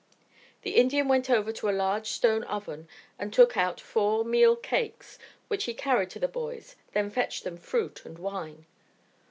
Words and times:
The 0.63 0.71
Indian 0.77 1.07
went 1.07 1.29
over 1.29 1.51
to 1.51 1.69
a 1.69 1.79
large 1.79 2.07
stone 2.07 2.43
oven 2.45 2.87
and 3.19 3.31
took 3.31 3.55
out 3.55 3.79
four 3.79 4.25
meal 4.25 4.55
cakes, 4.55 5.19
which 5.47 5.65
he 5.65 5.75
carried 5.75 6.09
to 6.09 6.19
the 6.19 6.27
boys, 6.27 6.75
then 6.93 7.11
fetched 7.11 7.43
them 7.43 7.57
fruit 7.57 8.03
and 8.03 8.17
wine. 8.17 8.65